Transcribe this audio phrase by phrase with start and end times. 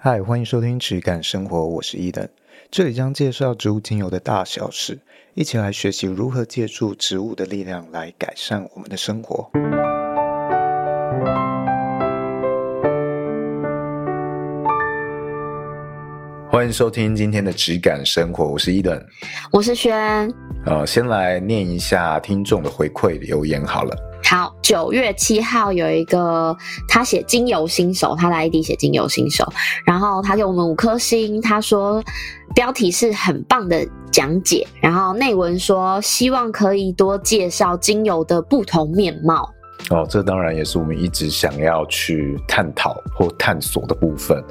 [0.00, 2.28] 嗨，欢迎收听质感生活，我是伊登，
[2.70, 4.96] 这里将介绍植物精油的大小事，
[5.34, 9.50] 一起来学习如何借助植物的力量来改善我们的生活。
[16.48, 19.04] 欢迎收听今天的质感生活，我是伊登，
[19.50, 20.32] 我是轩。
[20.64, 23.96] 呃，先来念一下听众的回馈留言好了。
[24.28, 26.54] 好，九月七号有一个
[26.86, 29.50] 他写精油新手，他的 ID 写精油新手，
[29.86, 32.04] 然后他给我们五颗星，他说
[32.54, 39.50] 标题是很棒的讲解，然后内文说希望可以多介绍精油的不同面貌。
[39.88, 44.44] 哦，这当然也是我们一直想要去探讨或探索的部分。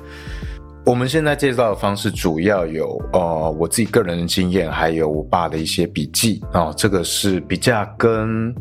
[0.88, 8.56] 我们现在介绍的方式主要有，呃，我自己个人的经验，还有我爸的一些笔记啊，这个是比较跟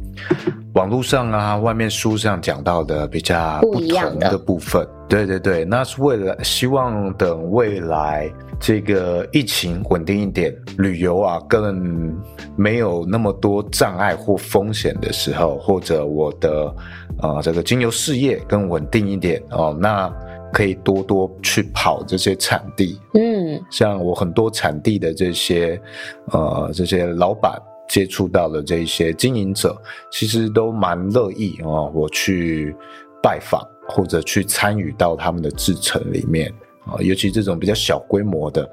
[0.75, 4.85] 网络上啊、外面书上讲到的比较不同的部分。
[5.09, 12.13] 对对对，那是为了希望等未来这个疫情稳定一点，旅游啊更
[12.57, 16.74] 没有那么多障碍或风险的时候，或者我的
[17.23, 20.13] 呃这个精油事业更稳定一点哦，那。
[20.57, 25.79] 可以多多去跑这些产地，嗯，像我很多产地的这些，
[26.32, 29.77] 呃，这些老板接触到的这些经营者，
[30.10, 32.74] 其实都蛮乐意啊、呃，我去
[33.23, 36.51] 拜访或者去参与到他们的制程里面
[36.87, 38.66] 啊、呃，尤其这种比较小规模的，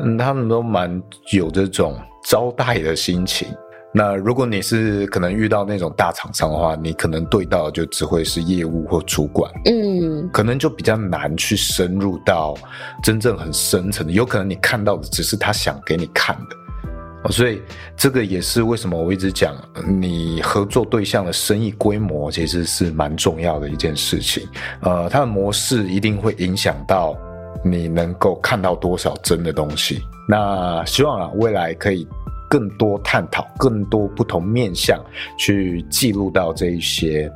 [0.00, 3.46] 嗯，他们都蛮有这种招待的心情。
[3.92, 12.54] 那如果你是可能遇到那种大厂商的话，你可能对到的就只会是业务或主管，嗯，可能就比较难去深入到
[13.02, 17.60] 真正很深层的，有可能你看到的只是他想给你看的，所以
[17.96, 19.56] 这个也是为什么我一直讲，
[19.98, 24.46] 你合作对象的生意规模其实是蛮重要的一件事情，
[24.82, 27.16] 呃，它的模式一定会影响到
[27.64, 30.00] 你能够看到多少真的东西。
[30.28, 32.06] 那希望啊，未来可以。
[32.50, 35.00] 更多探讨，更多不同面向
[35.38, 37.30] 去记录到这一些，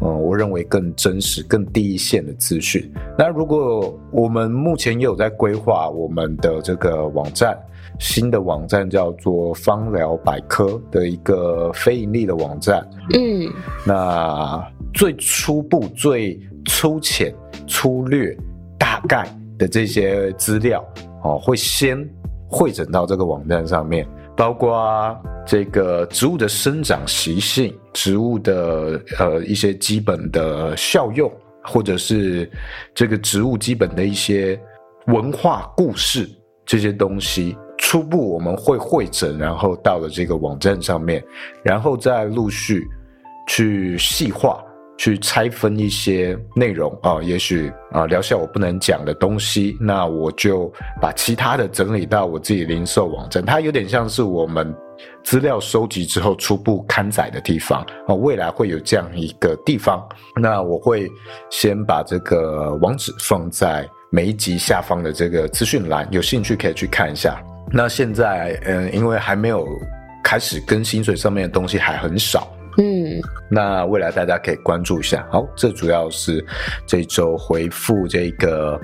[0.00, 2.88] 嗯，我认为更真实、更第一线的资讯。
[3.18, 7.58] 那如果我们目前也有在规划我们的这个网站，
[7.98, 13.52] 新的网站叫做芳疗百科的一个非盈利的网站，嗯，
[13.84, 17.34] 那最初步、最粗浅、
[17.66, 18.36] 粗略、
[18.78, 19.28] 大概
[19.58, 20.84] 的这些资料，
[21.24, 22.08] 哦，会先
[22.48, 24.06] 汇整到这个网站上面。
[24.36, 25.16] 包括
[25.46, 31.30] 这个植物的生长习性、植物的呃一些基本的效用，
[31.62, 32.50] 或者是
[32.94, 34.58] 这个植物基本的一些
[35.06, 36.28] 文化故事
[36.64, 41.22] 这些东西，初步我们会会诊，然后到了这个网站上面，
[41.62, 42.86] 然后再陆续
[43.48, 44.64] 去细化。
[45.02, 54.72] 去拆分一些内容啊，也许啊聊下我不能讲的东西，那我就把其他的整理到我自己零售网站，它有点像是我们
[55.24, 60.08] 资料收集之后初步刊载的地方啊，未来会有这样一个地方，
[60.40, 61.10] 那我会
[61.50, 67.42] 先把这个网址放在每一集下方的这个资讯栏，有兴趣可以去看一下。
[67.72, 69.66] 那现在嗯，因为还没有
[70.22, 72.46] 开始更新，所以上面的东西还很少。
[72.78, 75.26] 嗯，那未来大家可以关注一下。
[75.30, 76.44] 好，这主要是
[76.86, 78.80] 这一周回复这个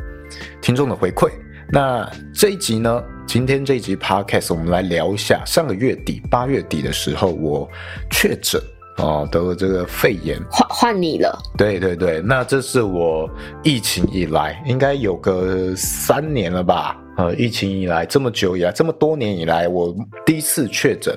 [0.60, 1.30] 听众的回馈。
[1.70, 7.68] 那这一集呢，今天这一集 Podcast 我们来聊一下，上个月底八月底的时候，我
[8.10, 8.60] 确诊
[8.98, 10.38] 哦，得了这个肺炎。
[10.50, 11.38] 换换你了。
[11.56, 13.28] 对对对，那这是我
[13.62, 16.98] 疫情以来应该有个三年了吧？
[17.18, 19.94] 呃，疫情以来这么久以来，这么多年以来，我
[20.24, 21.14] 第一次确诊。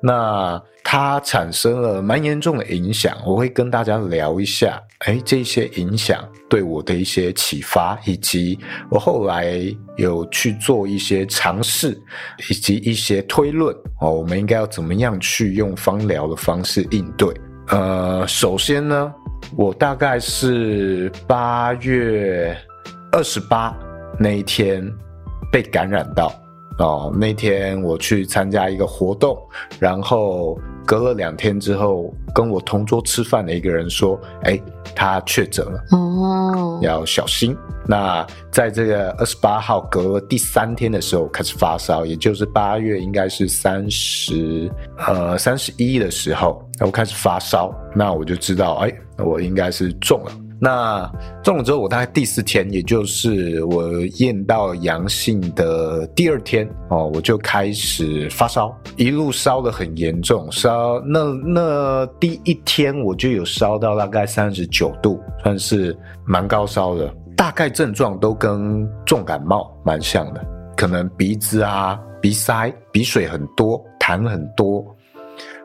[0.00, 8.56] 那它产生了蛮严重的影响，我会跟大家聊一下，哎，这些影响对我的一些启发，以及
[8.88, 9.60] 我后来
[9.96, 12.00] 有去做一些尝试，
[12.48, 17.34] 以及一些推论哦，我们应该要怎么样去用方疗的方式应对？
[17.66, 19.12] 呃，首先呢，
[19.56, 22.56] 我大概是八月
[23.10, 23.76] 二十八
[24.20, 24.88] 那一天
[25.50, 26.32] 被感染到。
[26.78, 29.36] 哦，那天我去参加一个活动，
[29.80, 34.58] 然后隔了两天之后，跟我同桌吃饭的一个人说：“哎，
[34.94, 37.54] 他确诊了，哦，要小心。”
[37.88, 50.32] 那在这个二十八号隔了第三天的时候开始发烧，也就是八月应该是三十呃三十一的时候，我开始发烧，那我就知道，哎，我应该是中了。
[50.60, 51.10] 那
[51.42, 67.12] 中了之后，我大概第四天，也就是我验到阳性的第二天哦，我就开始发烧，一路烧得很严重，烧那那第一天我就有烧到大概三十九度，算是蛮高烧的。
[67.36, 70.42] 大概症状都跟重感冒蛮像的，
[70.74, 74.82] 可能鼻子啊、鼻塞、鼻水很多、痰很多，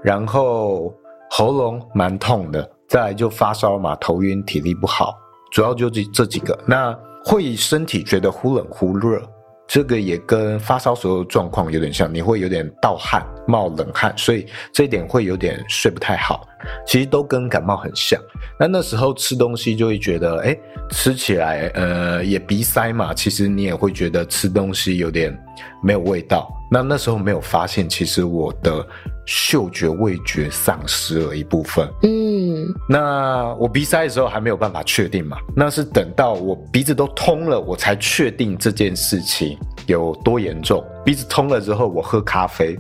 [0.03, 0.93] 然后
[1.29, 5.17] 喉咙蛮痛的，再来就发烧嘛，头晕、体力不好，
[5.49, 6.59] 主要就这这几个。
[6.67, 6.93] 那
[7.23, 9.21] 会身体觉得忽冷忽热。
[9.65, 16.47] 这个也跟发烧时候状况有点像，你会有点盗汗、冒冷汗，所以这一点会有点睡不太好。
[16.85, 18.21] 其实都跟感冒很像。
[18.59, 20.55] 那那时候吃东西就会觉得，哎，
[20.91, 25.35] 吃起来呃也鼻塞嘛，其实你也会觉得吃东西有点
[25.81, 26.47] 没有味道。
[26.69, 28.85] 那那时候没有发现，其实我的
[29.25, 31.89] 嗅觉味觉丧失了一部分。
[32.03, 35.37] 嗯，那我鼻塞的时候还没有办法确定嘛？
[35.55, 39.57] 那是等到我鼻子都通了，我才确定这件事情
[39.87, 40.85] 有多严重。
[41.03, 42.77] 鼻子通了之后，我喝咖啡，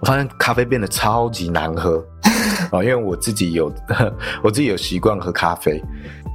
[0.00, 2.04] 我发现咖啡变得超级难喝
[2.70, 2.82] 啊！
[2.82, 3.72] 因为我自己有
[4.42, 5.80] 我自己有习惯喝咖啡。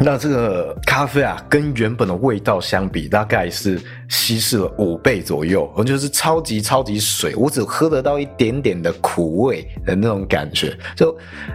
[0.02, 3.78] 那这个咖啡啊，跟原本的味道相比，大概是
[4.08, 5.70] 稀释了五倍左右。
[5.76, 11.14] 我就是超级超级水，我只喝得到一点点的苦味的那种感觉，就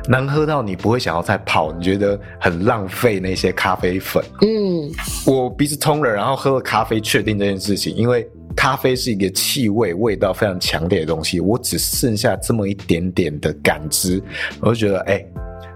[0.09, 4.23] 难喝到你不会想要再泡，你觉得很浪费那些咖啡粉。
[4.43, 4.93] 嗯，
[5.27, 8.29] 我鼻子通了，然后喝了咖啡，确定这件事情，因为
[8.65, 14.23] 咖啡是一个气味味道非常强烈的东西，我只剩下这么一点点的感知，
[14.59, 15.23] 我就觉得哎。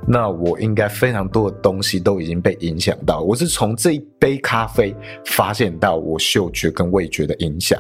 [0.07, 3.21] 那我应该非常多的东西都已经被影响到。
[3.21, 4.97] 我是从这一杯咖啡
[5.27, 7.79] 发现到我嗅觉跟味觉的影响。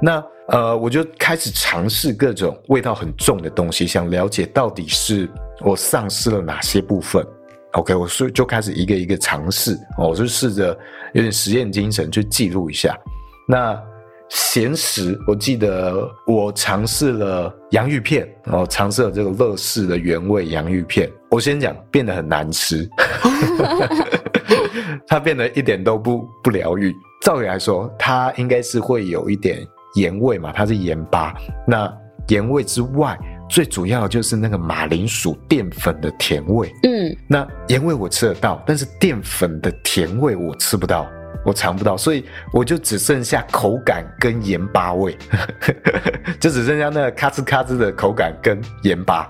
[0.00, 5.28] 那呃，我就开始尝试各种味道很重的东西，想了解到底是
[5.60, 7.22] 我丧失了哪些部分。
[7.72, 10.68] OK，我所以就开始一个一个尝试，我就试着
[11.12, 12.98] 有点实验精神去记录一下。
[13.46, 13.78] 那。
[14.30, 21.10] 咸食，我记得我尝试了洋芋片，然后尝试了这个乐事的原味洋芋片。
[21.30, 22.88] 我先讲，变得很难吃，
[25.06, 26.94] 它变得一点都不不疗愈。
[27.22, 31.34] 照理来说，它应该是会有一点盐味嘛，它是盐巴。
[31.66, 31.92] 那
[32.28, 36.70] 盐味之外，最主要的就是那个马铃薯淀粉的甜味。
[36.82, 41.06] 嗯，那盐味我吃得到，但是淀粉的甜味我吃不到。
[41.48, 42.22] 我尝不到，所以
[42.52, 45.16] 我就只剩下口感跟盐巴味，
[46.38, 49.26] 就只剩下那个咔吱咔吱的口感跟盐巴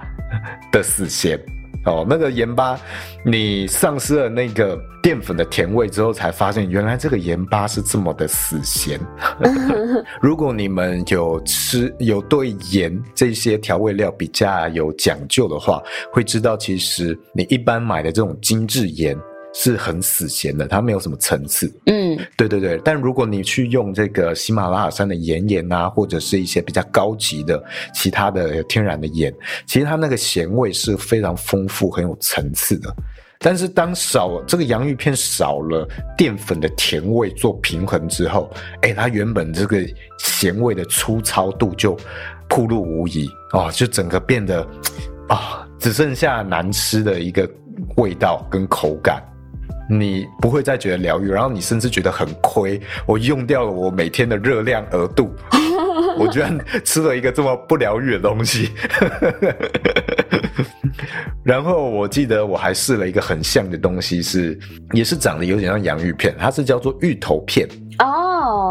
[0.72, 1.38] 的死咸
[1.84, 2.04] 哦。
[2.10, 2.76] 那个盐巴，
[3.24, 8.98] 你丧失了那个淀粉的甜味之后，才发现原来这个盐巴是这么的死咸。
[10.20, 15.80] 如果你们有吃有对盐这些调味料比较有讲究的话，
[16.12, 19.16] 会知道其实你一般买的这种精致盐。
[19.54, 21.72] 是很死咸的，它没有什么层次。
[21.86, 22.80] 嗯，对对对。
[22.84, 27.62] 但如果你去用这个喜马拉雅山的岩盐啊，或者是一些比较高级的
[27.94, 29.34] 其他的天然的盐，
[29.66, 32.94] 其实它那个咸味是非常丰富、很有层次的。
[33.40, 38.50] 但是当少这个洋芋片少了淀粉的甜味做平衡之后，
[38.82, 39.78] 哎，它原本这个
[40.18, 41.96] 咸味的粗糙度就
[42.48, 44.60] 暴露无遗哦，就整个变得
[45.28, 47.48] 啊、哦，只剩下难吃的一个
[47.96, 49.22] 味道跟口感。
[49.88, 52.80] 你不会再觉得疗愈，然后你甚至觉得很亏。
[53.06, 55.34] 我用掉了我每天的热量额度，
[56.18, 58.70] 我居然吃了一个这么不疗愈的东西。
[61.42, 64.58] 然后我记得我还试了一个很像的东西是，是
[64.92, 67.66] 也是长得有点像洋芋片，它是叫做芋头片。
[67.98, 68.27] 哦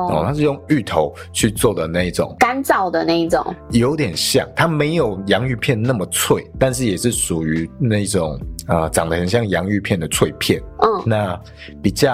[0.07, 10.61] 哦，它是用芋头去做的那一种干燥的那一种，有点像，它没有洋芋片那么脆，但是也是属于那种啊、呃，长得很像洋芋片的脆片。
[10.81, 11.39] 嗯，那
[11.81, 12.11] 比较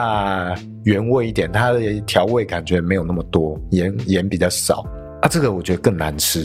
[0.83, 4.85] 原味一点，它的调味感觉没有那么多，盐盐比较少
[5.21, 5.27] 啊。
[5.29, 6.41] 这个我觉得更难吃，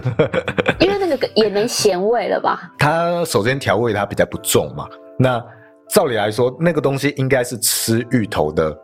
[0.80, 2.70] 因为那个也没咸味了吧？
[2.78, 5.42] 它首先调味它比较不重嘛，那
[5.88, 8.76] 照理来说，那个东西应该是吃芋头的。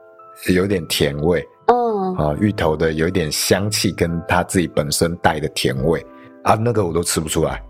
[0.55, 1.60] 有点甜味，嗯，
[2.21, 6.05] 啊，芋头的有一点香气，跟它自己本身带的甜味
[6.45, 7.62] 啊，那个我都吃不出来，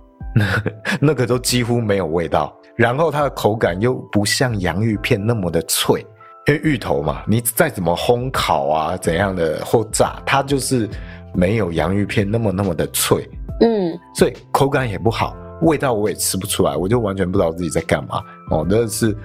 [1.01, 2.53] 那个都几乎没有味道。
[2.75, 6.05] 然后它的口感又不像洋芋片那么的脆，
[6.49, 10.89] 因为芋头嘛，你再怎么烘烤啊，怎样的或炸，它就是
[11.33, 13.29] 没有洋芋片那么那么的脆，
[13.61, 19.17] 嗯，所以口感也不好，味道我也吃不出来，我就完全不知道自己在干嘛哦，那是。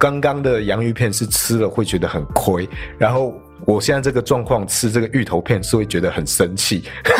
[0.00, 3.32] 刚刚的洋芋片是吃了会觉得很亏，然后
[3.66, 6.84] 我现在这个状况吃这个芋头片是会觉得很生气，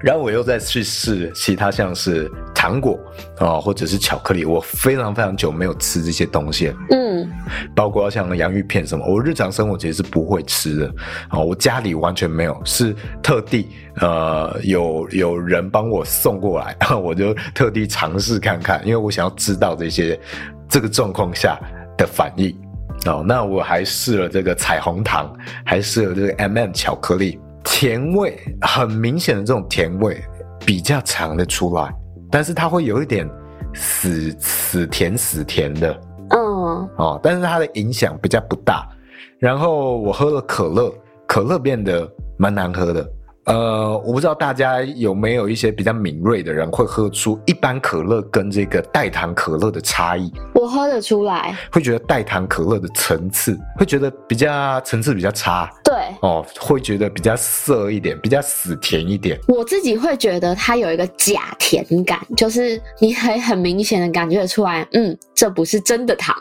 [0.00, 2.98] 然后我又再去试其他像是糖果
[3.38, 7.28] 啊，或者是巧克力，我非常非常久没有吃这些东西，嗯，
[7.74, 10.92] 包括像洋芋片什么，我日常生活其实是不会吃的。
[11.28, 13.68] 啊，我家里完全没有，是特地
[14.00, 20.18] 呃有有人帮我送过来， 我就特地尝试看看，因为我想要知道这些
[20.68, 21.58] 这个状况下
[21.96, 22.56] 的反应
[23.08, 23.24] 哦。
[23.26, 25.34] 那我还试了这个彩虹糖，
[25.64, 30.22] 还试了这个 M&M 巧克力，甜味很明显的这种甜味
[30.64, 31.92] 比较尝得出来，
[32.30, 33.28] 但是它会有一点
[33.74, 36.00] 死死甜死甜的，
[36.30, 38.88] 嗯哦，但是它的影响比较不大。
[39.38, 40.92] 然后我喝了可乐，
[41.26, 43.08] 可乐变得蛮难喝的。
[43.48, 50.30] 呃，我不知道大家有没有一些比较敏锐的人会喝出一般可乐跟这个代糖可乐的差异。
[50.54, 55.70] 我喝得出来，会觉得代糖可乐的层次会觉得比较层次比较差。
[55.82, 59.40] 对，哦，会觉得比较涩一点，比较死甜一点。
[59.48, 66.36] 我自己会觉得它有一个假甜感，就是你可以很明显的感觉得出来，嗯，这不是真的糖。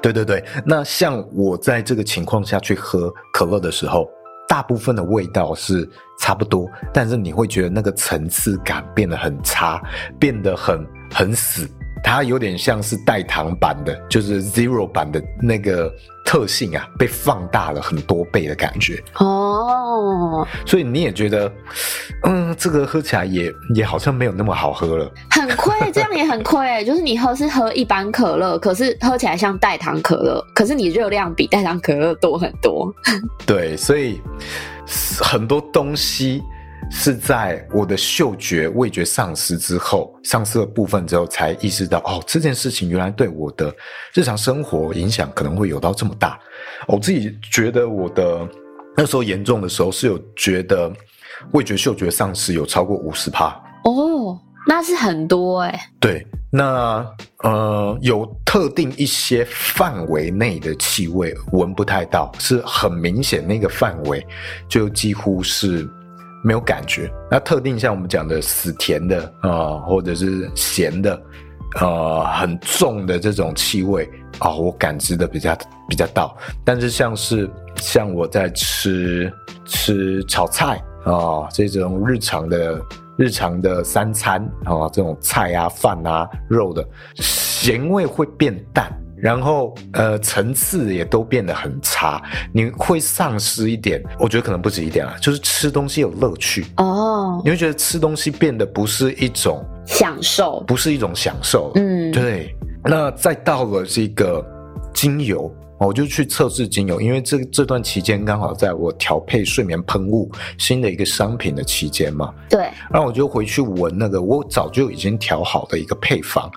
[0.00, 4.08] 对对对，那像我在这个情况下去喝可乐的时候。
[4.48, 5.88] 大部分的味道是
[6.18, 9.80] 差不多，但是你会觉得那个层次感变得很差，
[10.18, 11.68] 变得很很死。
[12.02, 15.92] 它有点像是代糖版的，就是 Zero 版的那个
[16.24, 19.02] 特性啊，被放大了很多倍的感觉。
[19.18, 21.52] 哦，所以你也觉得，
[22.24, 25.10] 嗯，这个喝起来也也好像没有那么好喝了。
[25.30, 26.84] 很亏，这样也很亏。
[26.84, 32.92] 就是你喝是喝一般可乐，可是喝起来像代糖可乐，可是你热量比代糖可乐多很多。
[33.46, 34.20] 对，所以
[35.20, 36.42] 很多东西。
[36.90, 43.74] 是在我的嗅觉、味觉丧失之后，丧失了部分之后，才意识到哦，这件事情原来对我的
[44.14, 46.38] 日常生活影响可能会有到这么大。
[46.86, 48.48] 我自己觉得我的
[48.96, 50.90] 那时候严重的时候，是有觉得
[51.52, 53.60] 味觉、嗅觉丧失有超过五十帕。
[53.84, 55.90] 哦，那是很多哎。
[56.00, 57.06] 对，那
[57.42, 64.26] 呃，有特定一些范围内的气味闻不太到，是很明显那个范围
[64.70, 65.86] 就几乎是。
[66.42, 67.12] 没有感觉。
[67.30, 71.20] 那特定像我们讲的死甜的啊、或者是咸的，
[71.80, 75.56] 呃，很重的这种气味啊、我感知的比较
[75.88, 76.36] 比较到。
[76.64, 79.32] 但是像是像我在吃
[79.64, 82.80] 吃炒菜啊、这种日常的
[83.16, 88.92] 日常的三餐啊、这种菜啊、饭啊、肉的咸味会变淡。
[89.20, 92.22] 然后，呃，层次也都变得很差，
[92.52, 102.54] 你会丧失一点，我觉得可能不止一点啊，就是吃东西有乐趣哦，你会觉得吃东西变得不是一种享受，不是一种享受，嗯，对。
[102.84, 104.44] 那再到了这个
[104.94, 112.60] 精油，我就去测试精油，因为这这段期间刚好在我调配睡眠喷雾新的一个商品的期间嘛，对。
[112.88, 116.48] 然后我就回去闻那个我早就已经调好的一个配方，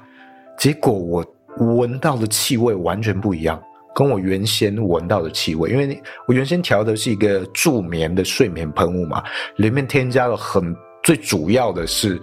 [0.59, 1.25] 结果我。
[1.57, 3.61] 闻到的气味完全不一样，
[3.93, 9.23] 跟我原先闻到的气味，因为我原先调的是一个助眠的睡眠喷雾嘛，
[9.57, 12.19] 里面添加了很最主要的是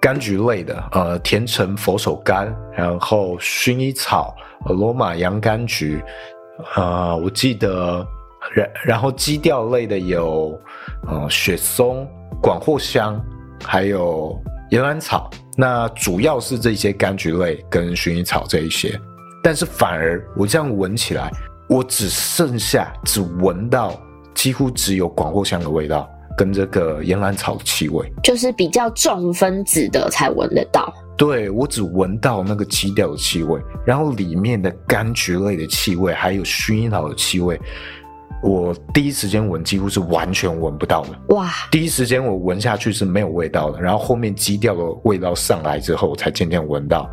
[0.00, 4.34] 柑橘类的，呃，甜橙、佛手柑，然后薰衣草、
[4.66, 6.00] 罗马洋甘菊，
[6.76, 8.06] 呃，我记得，
[8.54, 10.56] 然然后基调类的有，
[11.06, 12.06] 呃，雪松、
[12.40, 13.20] 广藿香，
[13.64, 14.40] 还有。
[14.70, 19.00] 岩兰草，那主要是这些柑橘类跟薰衣草这一些，
[19.42, 21.30] 但是反而我这样闻起来，
[21.68, 23.98] 我只剩下只闻到
[24.34, 30.92] 几乎只有广藿香的味道跟这个岩兰草的气味，就是比较重分子的才闻得到。
[31.16, 37.58] 对，我只闻到那个基调的气味，然后里面的柑橘类的气味还有薰衣草的气味。
[38.42, 41.50] 我第一时间闻几乎是完全闻不到的，哇！
[41.70, 47.10] 第一时间我闻下去是没有味道的，然后后面基调的味道上来之后，才渐渐闻到。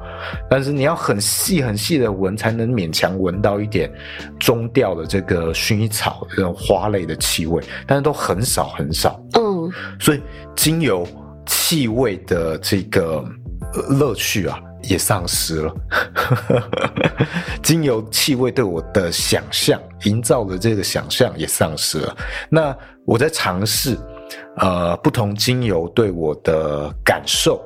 [0.50, 3.92] 但是你要很细很细的闻，才能勉强闻到一点
[4.40, 9.20] 中调的这个薰衣草这种花类的气味，但是都很少很少。
[9.34, 10.22] 嗯，所以
[10.56, 11.08] 精油
[11.48, 13.26] 气味的这个
[13.90, 14.60] 乐趣啊。
[14.88, 15.76] 也丧失了，
[17.64, 22.16] 精油气味对我的想象营造的这个想象也丧失了。
[22.50, 22.76] 那
[23.06, 23.98] 我在尝试，
[24.58, 27.62] 呃，不同精油对我的感受，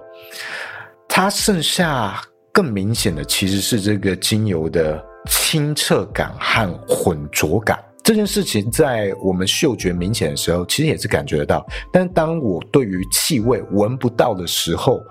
[1.08, 2.22] 它剩下
[2.52, 7.78] 更明显的其实是这个精油的清澈感和浑浊感。
[8.02, 11.64] 这件事情在我们嗅觉明显的时候，其实也是感觉得到。
[11.92, 15.04] 但当我对于气味闻不到的时候，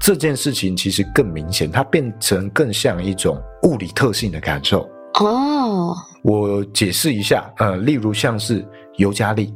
[0.00, 5.96] 这件事情其实更明显，它变成更像一种物理特性的感受哦。
[6.22, 9.52] 我解释一下，呃，例如像是尤加利，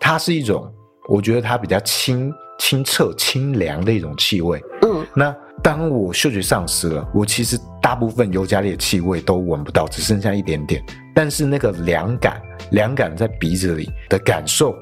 [0.00, 0.70] 它是一种，
[1.08, 4.62] 我觉得它比较清、清澈、清凉的一种气味。
[4.82, 10.84] 嗯，那当我嗅觉丧失了，我其实大部分尤加利的气味都闻不到，只剩下一点点。
[11.14, 14.74] 但是那个凉感，凉感在鼻子里的感受，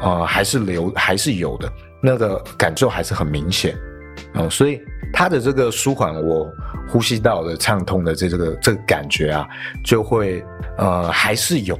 [0.00, 3.76] 呃，还是留，还是有的，那个感受还是很明显。
[4.36, 4.80] 哦，所以
[5.12, 6.50] 它的这个舒缓我
[6.88, 9.48] 呼吸道的畅通的这个这个感觉啊，
[9.84, 10.44] 就会
[10.78, 11.78] 呃还是有，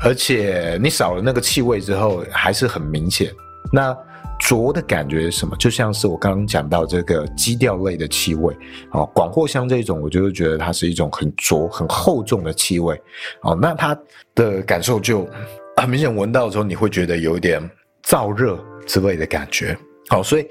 [0.00, 3.30] 而且你少了那个气味之后还是很明显。
[3.72, 3.96] 那
[4.40, 5.54] 浊的感觉是什么？
[5.58, 8.56] 就像是我刚刚讲到这个基调类的气味
[8.92, 12.98] 哦，广藿香这种，我就会觉得它是一种很浊、很厚重的气味
[13.42, 13.56] 哦。
[13.60, 13.94] 那它
[14.34, 15.28] 的感受就
[15.76, 17.62] 很明显，闻到的时候你会觉得有一点
[18.02, 19.76] 燥热之类的感觉。
[20.08, 20.46] 好，所以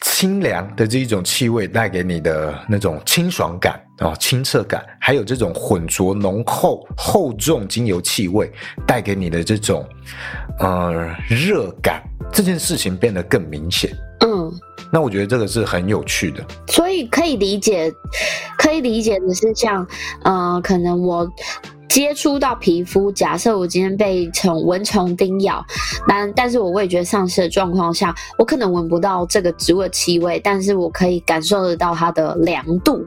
[0.00, 8.50] 清凉的这一种气味带给你的那种清爽感啊、清澈感，还有这种混浊浓厚厚重精油气味
[8.86, 9.86] 带给你的这种
[10.58, 12.02] 呃热感。
[12.32, 13.90] 这件事情变得更明显。
[14.20, 14.52] 嗯，
[14.92, 16.44] 那我觉得这个是很有趣的。
[16.68, 17.92] 所以可以理解，
[18.56, 19.84] 可以理解的是像，
[20.22, 21.28] 呃，可能我
[21.90, 25.62] 接触到皮肤，假设我今天被虫蚊虫叮咬，
[26.06, 33.04] 但但是我味觉丧失的状况下，我可能闻不到这个植物的气味，但是我可以感受得到它的凉度，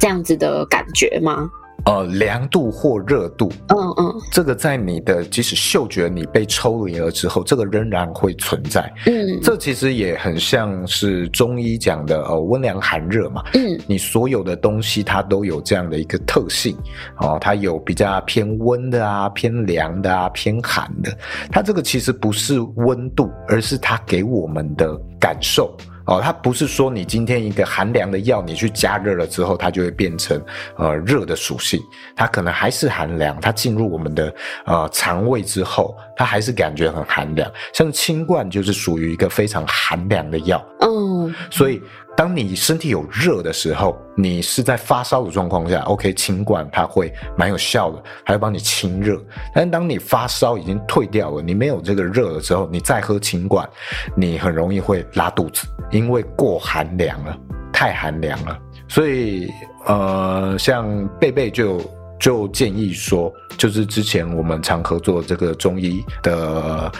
[0.00, 1.48] 这样子的感觉吗？
[1.86, 8.90] 呃，凉度或热度，嗯嗯，这个在你的即使嗅觉你被抽离了之后，这个仍然会存在。
[9.04, 13.42] 嗯，这其实也很像是中医讲的呃温凉寒热嘛。
[13.52, 16.74] 嗯，你所有的东西它都有这样的一个特性
[17.18, 21.14] 哦，它有比较偏温的啊，偏凉的啊，偏寒的。
[21.52, 25.76] 它这个其实不是温度，而是它给我们的感受。
[26.06, 30.40] 哦，它不是说你今天一个寒凉的药，你去加热了之后，它就会变成
[30.76, 31.80] 呃热的属性。
[32.14, 34.34] 它可能还是寒凉，它进入我们的
[34.66, 37.50] 呃肠胃之后，它还是感觉很寒凉。
[37.72, 40.64] 像清冠就是属于一个非常寒凉的药。
[40.80, 41.82] 嗯，所以。
[42.16, 49.20] 当你身体有热的时候，你是在发烧的状况下，OK，清管它会蛮有效的，还会帮你清热。
[49.52, 53.68] 但当你发烧已经退掉了，你没有这个热的时候，你再喝清管，
[54.16, 57.36] 你很容易会拉肚子，因为过寒凉了，
[57.72, 58.56] 太寒凉了。
[58.88, 59.50] 所以，
[59.86, 61.80] 呃，像贝贝就
[62.20, 66.92] 就建议说，就是之前我们常合作这个中医的。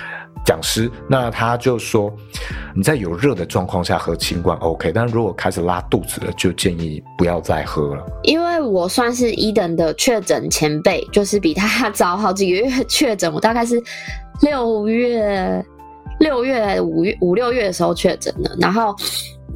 [0.45, 2.13] 讲师，那他就说，
[2.75, 8.05] 你在有热的状况下喝清冠 OK，但如果开始拉肚子了，就建议不要再喝了。
[8.23, 13.83] 因为我算是一等的确诊前辈，就是比他早好几个月确诊，我大概是
[14.43, 15.65] 六月、
[16.21, 18.95] 六月、五月、五六月的时候确诊的，然后。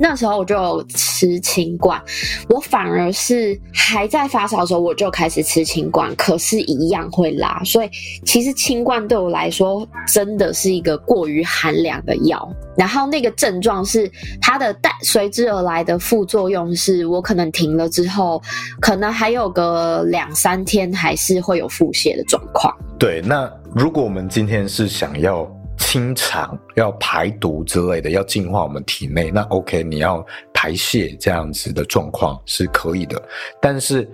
[0.00, 2.00] 那时候我就吃清冠，
[2.48, 7.90] 我反而是还在发烧的时候我就开始吃清冠，可是一样会拉，所以
[8.24, 12.48] 其实清冠对我来说真的是一个过于寒凉的药。
[12.76, 14.08] 然后那个症状是
[14.40, 18.40] 它的带随之而来的副作用是，我可能停了之后，
[18.80, 22.72] 可能还有个两三天还是会有腹泻的状况。
[22.96, 25.50] 对，那如果我们今天是想要。
[25.88, 30.22] 清肠要排毒之类的，要净化我们体内，那 OK，你要
[30.52, 33.18] 排泄这样子的状况是可以的，
[33.58, 34.06] 但是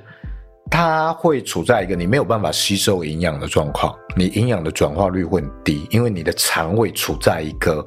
[0.70, 7.84] 它会处在一个你没有办法吸收营养的状况，你营养的转化率会很低，因为你的肠胃处在一个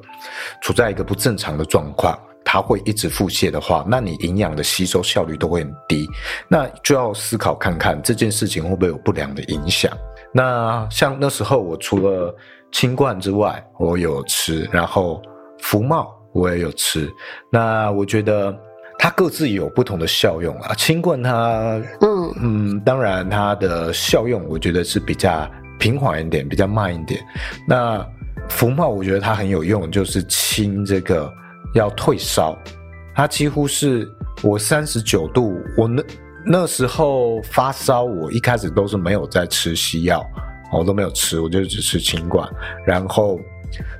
[0.60, 6.06] 处在一个不正常的状况，它会一直腹泻的话，那你营养的吸收效率都会很低，
[6.46, 9.90] 那就要思考看看这件事情会不会有不良的影响。
[10.30, 12.36] 那像那时候我除了
[12.72, 15.22] 清冠之外，我有吃，然后
[15.60, 17.10] 福茂我也有吃。
[17.50, 18.54] 那我觉得
[18.98, 20.74] 它各自有不同的效用啊。
[20.74, 27.20] 清冠它，嗯嗯，当然它的效用我觉得是比较平缓一点，比较慢一点。
[27.66, 28.06] 那
[28.48, 31.32] 福茂我觉得它很有用，就是清这个
[31.74, 32.56] 要退烧。
[33.14, 34.08] 它几乎是
[34.42, 36.02] 我三十九度，我那
[36.46, 40.24] 那时候发烧，我一开始都是没有在吃西药。
[40.72, 42.48] 我都没有吃，我就只吃清管，
[42.86, 43.40] 然后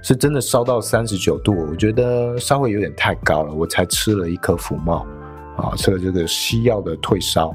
[0.02, 5.07] 是真的烧到三十九度，我觉得稍微有点太高了，我才吃了一颗福茂，
[5.57, 7.54] 啊，吃了这个西药的退烧，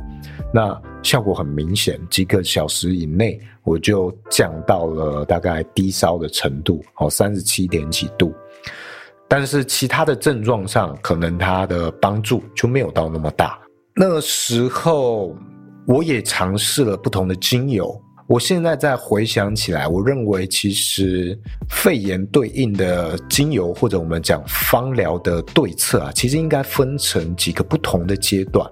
[0.54, 8.34] 那效果很明显，几个小时以内我就降到了大概低烧的程度，哦，三十七点几度，
[9.28, 13.60] 但是其他的症状上，可能它的帮助就没有到那么大。
[13.96, 15.36] 那时候
[15.86, 18.00] 我也尝试了不同的精油。
[18.34, 21.38] 我现在再回想起来，我认为其实
[21.70, 28.68] 肺炎对应的精油或者我们讲芳疗的对策啊，其实应该分成几个不同的阶段。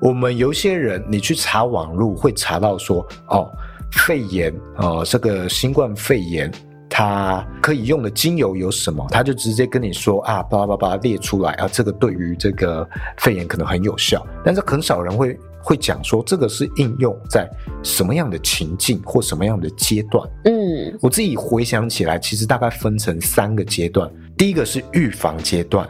[0.00, 3.50] 我们有些人你去查网络会查到说，哦，
[3.90, 6.48] 肺炎，呃，这个新冠肺炎
[6.88, 9.04] 它可以用的精油有什么？
[9.10, 15.36] 他就直接跟你说啊，叭叭叭列出来啊，这个对于这个肺炎可能很有效，但是很少人会。
[15.62, 17.48] 会讲说这个是应用在
[17.82, 20.28] 什么样的情境或什么样的阶段？
[20.44, 24.10] 嗯，我自己回想起来，其实大概分成三个阶段。
[24.36, 25.88] 第一个是预防阶段，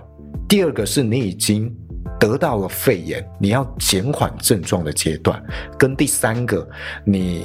[0.48, 1.72] 第二个是你已经
[2.18, 5.40] 得到了肺炎，你要减缓症状的阶段；
[5.78, 6.68] 跟第三个，
[7.04, 7.44] 你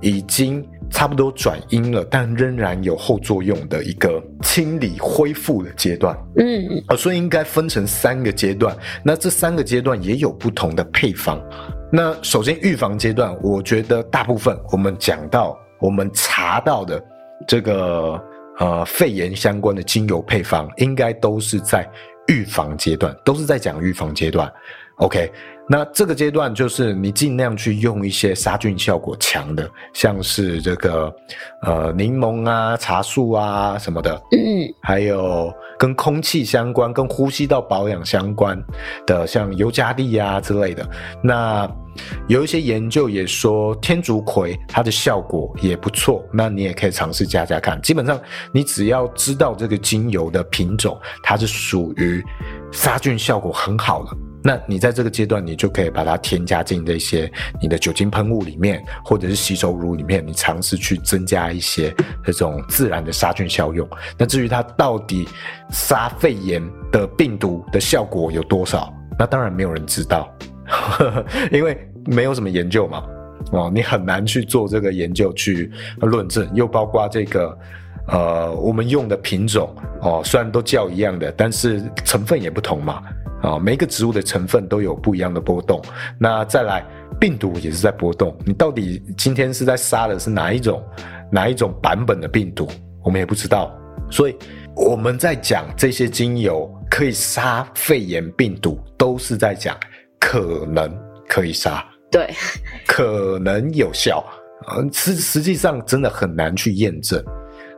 [0.00, 6.16] 已经差不多转阴了，但仍然有后作用的一个清理恢复的阶段。
[6.36, 8.76] 嗯，啊，所以应该分成三个阶段。
[9.02, 11.40] 那这三个阶段也有不同的配方。
[11.92, 17.02] 那首先预防阶段，我觉得大部分我们讲到我们查到的
[17.46, 18.20] 这个
[18.58, 21.88] 呃肺炎相关的精油配方，应该都是在
[22.28, 24.52] 预防阶段，都是在讲预防阶段。
[24.96, 25.30] OK，
[25.68, 31.14] 那这个阶段就是你尽量去用一些杀菌效果强的，像是这个
[31.62, 38.58] 呃柠檬啊、茶树啊什么的，嗯，还有跟空气相关、跟呼吸道保养相关
[39.06, 40.88] 的，像尤加利啊之类的。
[41.22, 41.70] 那
[42.26, 47.78] 有一些研究也说天竺葵它的效果也不错，那你也可以尝试加加看。
[47.82, 48.18] 基本上
[48.50, 52.24] 你只要知道这个精油的品种，它是属于
[52.72, 54.10] 杀菌效果很好的。
[54.46, 57.28] 那你在这个阶段，你就可以把它添加进这些
[57.60, 61.92] 你的酒精喷雾里面，或者是洗手乳里面，你尝试去增加一些
[62.24, 63.88] 这种自然的杀菌效用。
[64.16, 65.28] 那至于它到底
[65.72, 70.32] 杀肺炎的病毒的效果有多少， 那当然没有人知道，
[71.50, 73.02] 因为没有什么研究嘛。
[73.50, 77.58] 哦，你很难去做这个研究去论证，又包括这个
[78.06, 83.02] 呃，我们用的品种哦，虽然都叫一样的，但是成分也不同嘛。
[83.42, 85.80] 啊，每一个植物的成分都有不一样的波动。
[86.18, 86.82] 那再来，
[87.20, 88.36] 病毒也是在波动。
[88.44, 90.82] 你到底今天是在杀的是哪一种
[91.30, 92.66] 哪一种版本的病毒？
[93.04, 93.70] 我们也不知道。
[94.10, 94.36] 所以
[94.74, 99.76] 我们在讲这些精油可以杀肺炎病毒，都是在讲
[100.18, 100.90] 可能
[101.28, 102.28] 可以杀，对，
[102.86, 104.24] 可能有效。
[104.68, 107.22] 呃，实实际上真的很难去验证。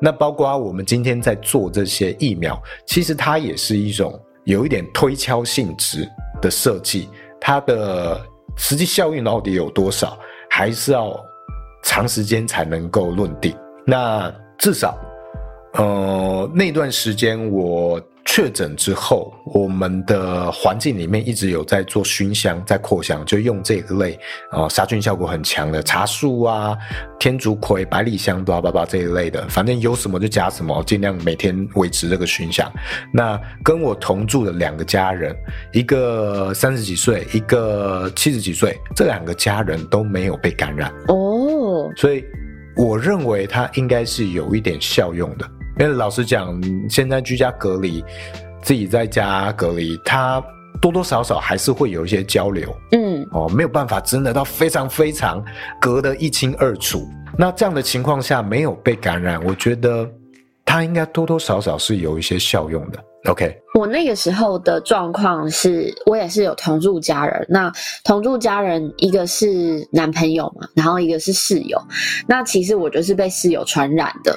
[0.00, 4.18] 那包括我们今天在做这些疫苗，其实它也是一种。
[4.48, 6.08] 有一点推敲性质
[6.40, 7.06] 的设计，
[7.38, 8.18] 它的
[8.56, 11.14] 实际效应到底有多少，还是要
[11.84, 13.54] 长时间才能够论定。
[13.84, 14.98] 那至少，
[15.74, 18.00] 呃，那段时间我。
[18.30, 26.76] 确诊之后，我们的环境里面一直有在做熏香，在扩香，就用这一类啊、杀菌效果很强的茶树啊、
[27.18, 32.70] 天竺葵、百里香、巴拉巴拉这一类的，反正有什么就加什么，尽量每天维持这个熏香。
[33.14, 35.34] 那跟我同住的两个家人，
[35.72, 42.22] 一个三十几岁，一个七十几岁，这两个家人都没有被感染哦，所以
[42.76, 45.50] 我认为它应该是有一点效用的。
[45.78, 48.04] 因为老实讲，现在居家隔离，
[48.62, 50.42] 自己在家隔离，他
[50.80, 55.44] 多多少少还是会有一些交流，嗯，哦，没有办法真的到非常非常
[55.80, 57.08] 隔得一清二楚。
[57.36, 60.08] 那这样的情况下没有被感染，我觉得
[60.64, 63.04] 他应该多多少少是有一些效用的。
[63.24, 67.44] OK，我那个时候的状况是，我也是有同住家人。
[67.48, 67.70] 那
[68.04, 71.76] 同住家人一个是男朋友嘛，然后一个是室友。
[72.28, 74.34] 那其实我就是被室友传染的，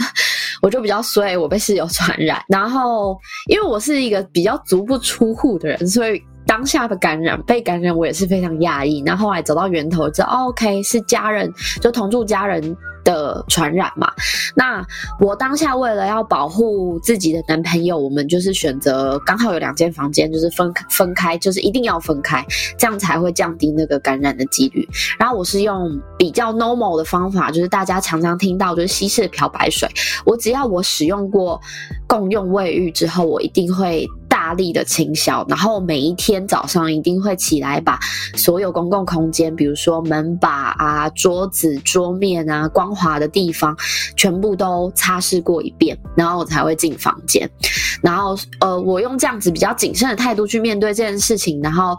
[0.62, 2.42] 我就比较衰，我被室友传染。
[2.48, 3.16] 然后
[3.50, 9.02] 因为我是一个比较足不出户的人，所以当下的感染被感染，我也是非常讶异。
[9.02, 12.74] 那后来走到源头，知道，哦，OK 是家人，就同住家人。
[13.04, 14.10] 的传染嘛，
[14.56, 14.84] 那
[15.20, 22.44] 我当下为了要保护自己的男朋友，我们就是选择刚好有两间房间，就是分分开，就是一定要分开，
[22.78, 24.88] 这样才会降低那个感染的几率。
[25.18, 29.88] 然后我是用比较 normal 的方法，就是大家常常听到就是稀释漂白水，
[30.24, 31.60] 我只要我使用过
[32.06, 34.08] 共用卫浴之后，我一定会。
[34.44, 37.98] 大力的清消，然后每一天早上一定会起来，把
[38.34, 43.74] 所有公共空间，比如说门把啊、桌子、桌面啊、光滑的地方，
[44.18, 47.48] 全部都擦拭过一遍，然后我才会进房间。
[48.02, 51.96] 然后，呃，我用这样子比较谨慎的态度去面对这件事情，然后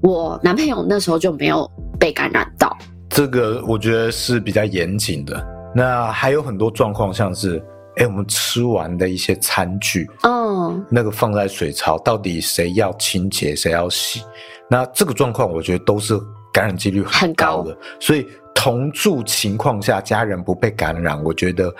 [0.00, 2.74] 我男朋友那时候就没有被感染到。
[3.10, 5.46] 这个我觉得是比较严谨的。
[5.74, 7.62] 那还有很多状况，像是。
[7.96, 14.22] 哎，我们吃完的一些餐具，嗯，那个放在水槽，到底谁要清洁，谁要洗？
[14.68, 16.14] 那这个状况，我觉得都是
[16.52, 17.72] 感染几率很高的。
[17.72, 17.80] 高。
[17.98, 21.74] 所以同住情况下，家人不被感染，我觉得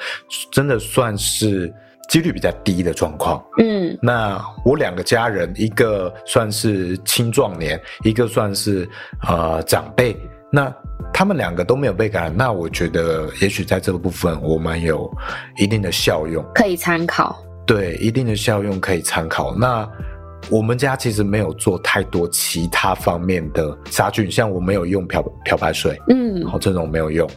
[0.50, 1.70] 真的算是
[2.08, 3.44] 几率比较低的状况。
[3.58, 8.88] 嗯，那我两个家人，一个算是青壮年，一个算是
[9.28, 10.16] 呃长辈，
[10.50, 10.74] 那。
[11.12, 15.10] 他们两个都没有被感染，那我觉得也许在这个部分我们有
[15.56, 17.36] 一定的效用，可以参考。
[17.66, 19.54] 对，一定的效用可以参考。
[19.56, 19.88] 那
[20.48, 27.28] 我们家其实没有做太多其他方面的杀菌，像我没有用漂漂白水，嗯，好，这种没有用。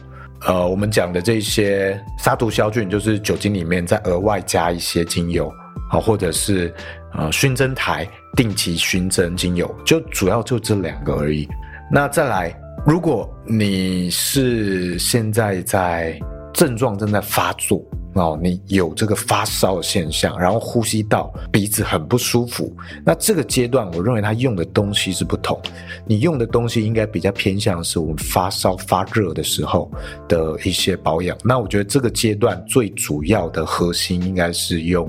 [0.46, 5.52] 呃，我们讲的这些杀毒消菌，就是酒精里面再额外加一些精油，
[5.90, 6.72] 好，或者是
[7.14, 11.48] 呃熏蒸台定期熏蒸精油，就主要就这两个而已。
[11.90, 12.56] 那再来，
[12.86, 16.18] 如果你是现在在
[16.52, 17.84] 症状正在发作。
[18.14, 22.72] 哦，你有这个发烧的现象，然后呼吸道、鼻子很不舒服，
[23.04, 25.56] 那这个阶段，我认为他用的东西是不同。
[26.04, 29.88] 你用的东西应该比较偏向是我们发烧发热的时候
[30.28, 31.38] 的一些保养。
[31.44, 35.08] 那我觉得这个阶段最主要的核心应该是用，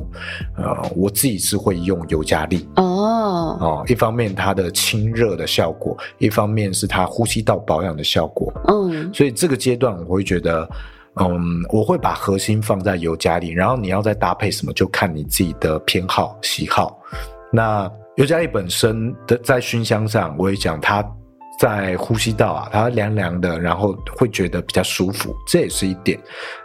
[0.56, 8.54] 呃，我自己是会用尤加利哦哦，一方面它的清热的效果，一方面是它呼吸道保养的效果。
[8.68, 10.70] 嗯，所以这个阶段我会觉得。
[11.20, 16.98] 嗯，我会把核心放在尤加利，然后你要再搭配什么，就看你自己的偏好喜好。
[17.52, 21.06] 那尤加利本身的在熏香上，我也讲它
[21.60, 26.18] 在呼吸道啊，它凉凉的，然后会觉得比较舒服，这也是一点。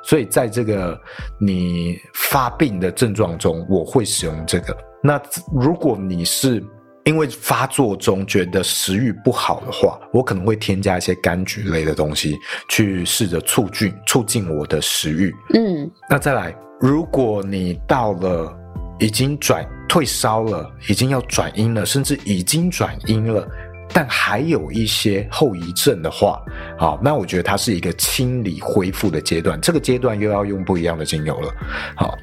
[0.02, 0.98] 所以在这个
[1.40, 4.76] 你发病的症状中，我会使用这个。
[5.02, 5.20] 那
[5.52, 6.64] 如果你是
[7.06, 12.36] 因为发作中觉得食欲不好的话，我可能会添加一些柑橘类的东西，
[12.68, 15.32] 去试着促进促进我的食欲。
[15.54, 18.52] 嗯，那再来，如果你到了
[18.98, 23.48] 已经转退烧了，已经要转阴了，甚至已经转阴了，
[23.92, 26.42] 但还有一些后遗症的话，
[26.78, 31.52] 好，那我觉得它是一个清理恢复的阶段，这个阶段又要用不一样的精油了。
[31.94, 32.16] 好。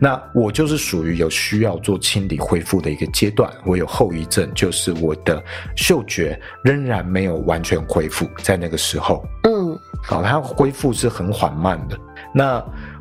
[0.00, 5.40] 那我就是属于有需要做清理恢复的一个阶段，我有后遗症，就是我的
[5.76, 11.96] 嗅觉仍然没有完全恢复，在那个时候，嗯，好，它恢复是很缓慢的。
[12.34, 12.60] 那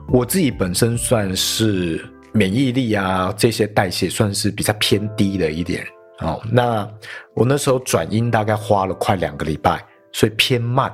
[0.10, 5.84] 我自己本身算是免疫力啊，这些代谢算是比较偏低的一点，
[6.22, 6.90] 哦，那
[7.36, 10.92] 我那时候转阴大概花了快两个礼拜，所以偏慢，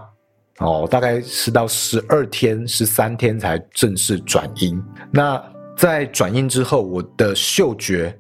[0.60, 5.42] 哦，大概是到十二天、十三天才正式转阴，那。
[5.78, 8.18] 在转阴之后，我的嗅觉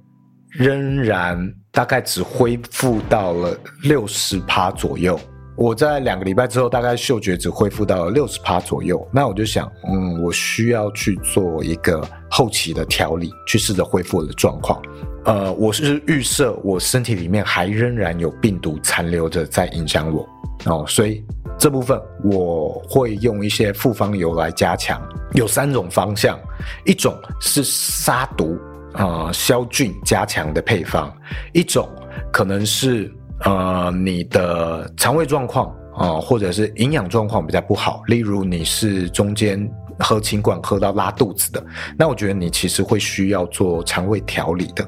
[0.49, 1.39] 仍然
[1.71, 5.17] 大概只恢复到了六十趴左右。
[5.55, 9.07] 我在两个礼拜之后，大概嗅觉只恢复到了六十趴左右。
[9.09, 14.81] 那我就想，嗯，我需要去做一个后期的调理，去试着恢复我的状况。
[15.25, 20.27] 呃，我是预设我身体里面还仍然有病毒残留着在影响我
[20.65, 21.23] 哦，所以。
[21.57, 25.01] 这部分我会用一些复方油来加强，
[25.35, 26.37] 有三种方向，
[26.83, 28.59] 一种是杀毒
[28.91, 31.09] 啊、消菌加强的配方，
[31.53, 31.87] 一种
[32.29, 33.09] 可能是
[33.45, 39.65] 呃你的肠胃状况啊、或者是营养状况比较不好，例如你是中间
[39.97, 41.65] 喝清管喝到拉肚子的，
[41.97, 44.85] 那我觉得你其实会需要做肠胃调理的，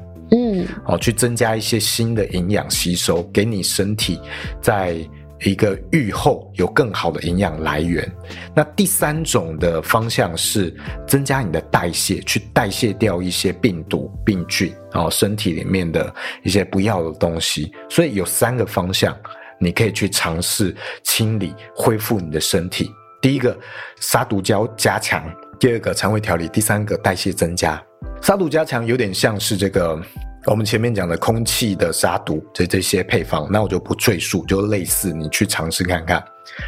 [0.86, 4.20] 哦、去增加一些新的营养吸收，给你身体
[4.60, 4.96] 在。
[5.44, 8.10] 一个愈后有更好的营养来源。
[8.56, 10.76] 那第三种的方向是
[11.06, 17.72] 增加你的代谢，去代谢掉一些病毒、病菌，然后身体里面的一些不要的东西。
[17.88, 19.16] 所以有三个方向，
[19.60, 22.90] 你可以去尝试清理、恢复你的身体。
[23.22, 23.56] 第一个
[24.00, 25.22] 杀毒胶加强，
[25.60, 27.80] 第二个肠胃调理，第三个代谢增加。
[28.20, 30.02] 杀毒加强有点像是这个。
[30.50, 36.24] 我们前面讲的空气的杀毒，这这些配方，那我就不赘述，就类似你去尝试看看，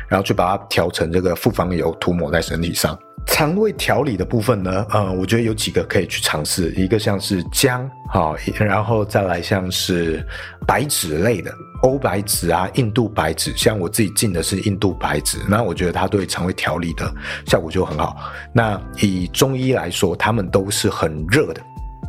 [0.06, 2.98] 然后去把它调成这个复方油涂抹在身体上。
[3.26, 10.22] 肠胃调理的部分呢，呃，我觉得有几个可以去尝试，一个像是姜，好，然后再来像是
[10.66, 11.50] 白芷类的，
[11.82, 17.10] 欧白芷啊，印度白芷，像我自己进的是印度白芷，那我觉得它对肠胃调理的
[17.46, 18.16] 效果就很好。
[18.52, 21.62] 那以中医来说，它们都是很热的。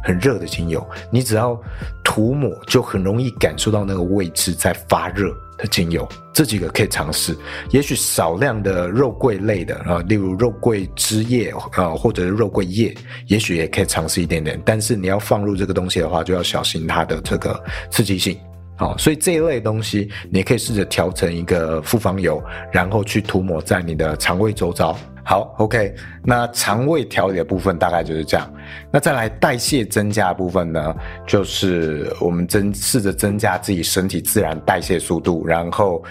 [0.04, 1.60] 很热的精油，你只要
[2.04, 6.08] 涂抹，就很容易感受到那个位置在发热的精油。
[6.34, 7.36] 这几个可以尝试，
[7.72, 12.96] 也许少量的肉桂类的啊，例如肉桂枝叶啊，或者是肉桂叶，
[13.28, 14.60] 也许也可以尝试一点点。
[14.66, 18.38] 但是你要放入这个东西的话，就要小心它的这个刺激性。
[18.78, 24.98] 好，所以这一类东西，你可以试着调成一个复方油，然后去涂抹在你的肠胃周遭。
[25.24, 28.52] 好，OK，那肠胃调理的部分大概就是这样。
[28.92, 30.96] 那再来代谢增加的部分呢，
[31.28, 36.04] 就是我们增试着增加自己身体自然代谢速度，然后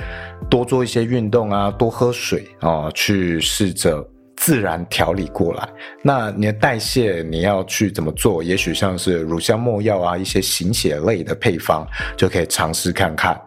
[0.49, 4.03] 多做一些运动啊，多喝水啊，去试着
[4.37, 5.68] 自然调理过来。
[6.03, 8.42] 那你的代谢你要去怎么做？
[8.42, 13.38] 也许像是乳香没药啊，一些行血类的配方就可以尝试看看。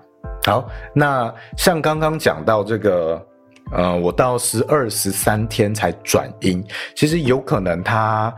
[0.45, 3.25] 好，那像刚刚讲到这个。
[3.75, 6.63] 呃，我到十二十三天才转阴，
[6.95, 8.33] 其实有可能它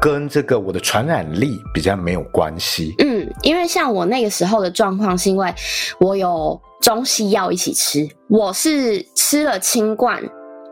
[0.00, 2.94] 跟这个我的传染力比较没有关系。
[2.98, 5.52] 嗯，因为像我那个时候的状况，是因为
[5.98, 10.22] 我有中西药一起吃，我是吃了清冠，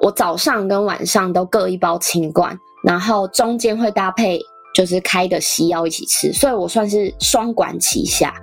[0.00, 4.38] 我早上跟晚上都各一包清冠，然后中间会搭配
[4.74, 8.34] 就是开的西药一起吃，所以我算是双管齐下。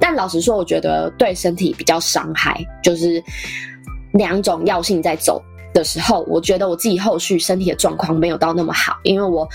[0.00, 3.22] 但老实说，我觉得对身体比较伤害，就是
[4.12, 9.48] 两种药性在走的时候，我觉得我自己后续身体的状况没有到那么好，因为我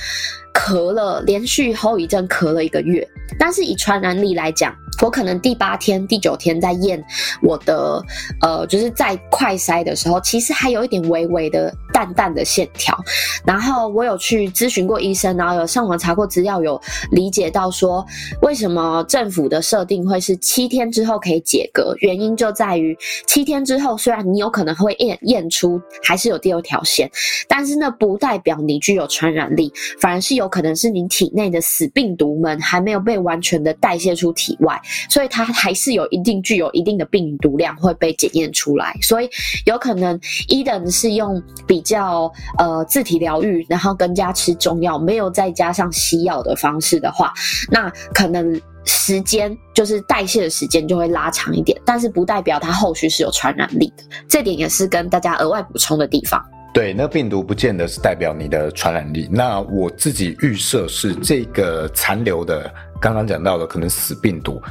[0.54, 3.08] 咳了，连续后遗症咳了一个月。
[3.38, 7.04] 但是以传染力来讲，我可能第八天、第九天在验
[7.43, 8.02] 我的，
[8.41, 12.96] 呃，就是在快筛的时候，其实还有一点微微的淡淡的线条。
[13.44, 16.80] 然后我有去咨询过医生，然后有上网查过资料，有
[17.10, 18.06] 理解到说
[18.44, 27.10] 为什么政府的设定会是七天之后可以解隔，原因就在于七天之后，虽然你有可能会验验出还是有第二条线，
[27.48, 34.80] 但是那不代表你具有传染力，反而是有可能是你体内的死病毒们还没有被完全的代谢出体外。
[35.10, 39.30] 所以它还是有一定具有一定的病毒量会被检验出来，所以
[39.66, 47.34] 有可能一等是用比较呃自体疗愈，然后跟加吃中药，没有再加上西药的方式的话，
[47.71, 56.43] 那可能时间就是代谢的时间就会拉长一点，但是不代表它后续是有传染力的，这点也是跟大家额外补充的地方。
[56.73, 59.28] 对，那病毒不见得是代表你的传染力。
[59.32, 62.71] 那我自己预设是这个残留的，
[63.02, 64.62] 刚刚讲到的可能死病毒，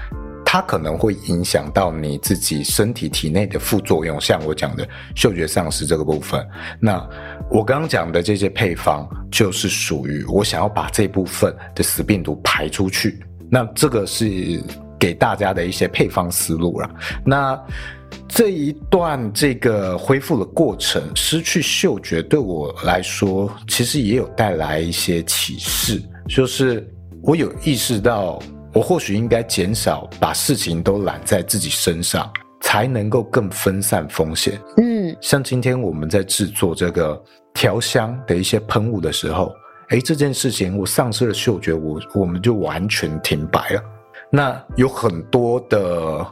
[0.48, 6.46] 它可能会影响到你自己身体体内的副作用，像我讲的嗅觉丧失这个部分。
[6.80, 7.04] 那
[7.50, 13.18] 我刚刚讲的这些配方，就是属于我想要把这部分的死病毒排出去。
[13.50, 14.62] 那这个是
[14.98, 16.88] 给大家的一些配方思路了。
[17.24, 17.60] 那。
[18.28, 26.88] 这一段这个恢复的过程，失去嗅觉对我来说，其实也有带来一些启示，就是
[27.22, 28.40] 我有意识到，
[28.76, 34.60] 我或许应该减少把事情都揽在自己身上，才能够更分散风险。
[34.76, 37.18] 嗯，像今天我们在制作这个
[37.54, 39.50] 调香的一些喷雾的时候，
[39.88, 43.82] 诶，这件事情我丧失了嗅觉，我我们就完全停摆了。
[44.30, 46.26] 那有很多的。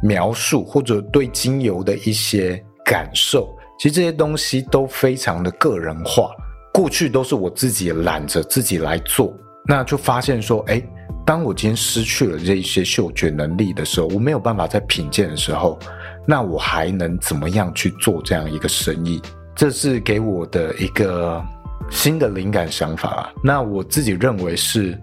[0.00, 6.30] 描述或者对精油的一些感受，其实这些东西都非常的个人化。
[6.72, 9.34] 过去都是我自己揽着自己来做，
[9.66, 10.80] 那就发现说，哎，
[11.28, 15.78] 当我今天失去了这一些嗅觉能力的时候，我没有办法再品鉴的时候，
[16.26, 19.20] 那我还能怎么样去做这样一个生意？
[19.54, 21.44] 这是给我的一个
[21.90, 23.30] 新的灵感想法。
[23.44, 24.98] 那我自己认为是，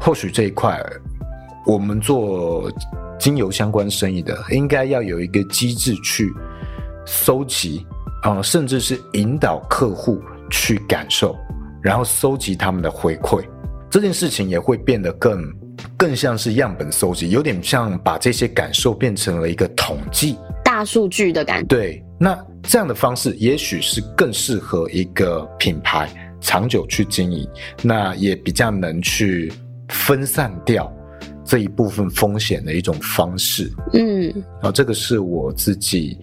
[0.00, 0.84] 或许这一块
[1.64, 2.68] 我们做。
[3.16, 6.30] 精油相关生意的，应该要有一个机制去
[7.06, 7.86] 搜集
[8.22, 11.34] 啊、甚至是引导客户去感受，
[11.80, 13.42] 然后搜集他们的回馈。
[13.94, 15.40] 这件事情也会变得更
[15.96, 21.66] 更像是样本搜集，有点像把这些感受变成了一个统计、大数据的感觉。
[21.68, 27.48] 对，那这样的方式也许是更适合一个品牌长久去经营，
[27.82, 29.52] 那也比较能去
[29.88, 30.92] 分散掉。
[31.44, 36.18] 这一部分风险的一种方式，嗯，啊，这个是我自己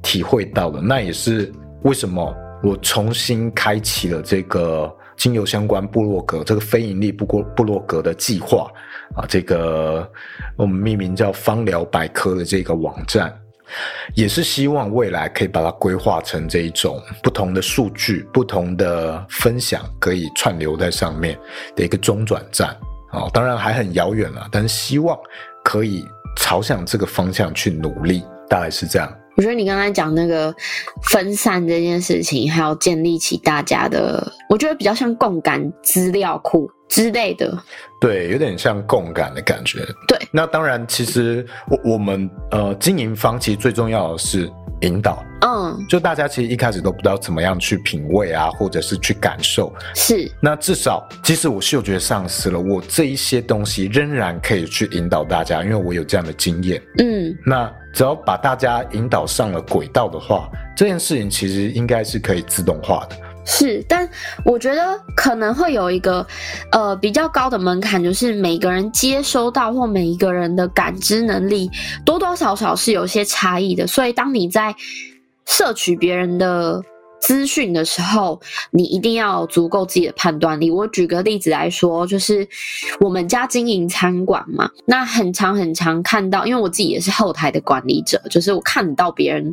[0.00, 8.70] 体会到的，那也是为什么我重新开启了这个精油相关部落格，这个非盈利部落部落格的计划
[9.14, 10.08] 啊，这个
[10.56, 13.34] 我们命名叫芳疗百科的这个网站，
[14.14, 21.38] 也是希望未来可以把它规划成这一种不同的数据、不同的分享，可以串流在上面
[21.74, 22.76] 的一个中转站。
[23.12, 25.18] 哦，当然还很遥远了，但是希望
[25.64, 29.10] 可以朝向这个方向去努力，大概是这样。
[29.36, 30.54] 我觉得你刚才讲那个
[31.02, 37.56] 分散这件事情，还要建立起大家的，我觉得比较像共感资料库之类的。
[38.00, 39.78] 对，有点像共感的感觉。
[40.08, 44.50] 对，那当然，其实我我们呃经营方其实最重要的是。
[44.82, 50.30] 引导，嗯，就大家其实一开始都不知道怎么样去品味啊，或者是去感受，是。
[50.40, 57.36] 那至少，即使我嗅觉丧失了，我这一些东西仍然可以去引导大家，因为我有这样的经验，嗯。
[57.44, 63.16] 那只要把大家引导上了轨道的话，这件事情其实应该是可以自动化的。
[63.48, 64.08] 是，但
[64.44, 66.26] 我觉得可能会有一个
[66.72, 71.70] 呃比较高的门槛，就是每个人接收到或每一个人的感知能力
[72.04, 74.74] 多多少少是有些差异的，所以当你在
[75.46, 76.82] 摄取别人的。
[77.18, 78.40] 资讯的时候，
[78.70, 80.70] 你一定要足够自己的判断力。
[80.70, 82.46] 我举个例子来说，就是
[83.00, 89.52] 我们家经营餐馆嘛，那很常很常看到，因为我自己也是后台的管理者，就是我看到别人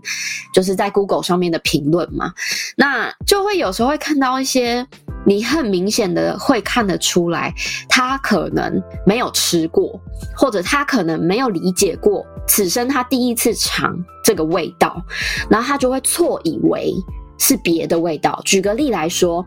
[0.53, 2.33] 就是在 Google 上面的评论嘛，
[2.75, 4.85] 那就会有时候会看到一些
[5.25, 7.53] 你很明显的会看得出来，
[7.89, 9.99] 他可能没有吃过，
[10.35, 15.01] 或者他可能没有理解过此生他第一次尝这个味道，
[15.49, 16.93] 然后他就会错以为。
[17.39, 18.39] 是别的味道。
[18.45, 19.45] 举个例来说，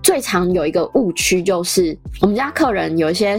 [0.00, 3.36] 最常有一个误区就是，我们家客人有一些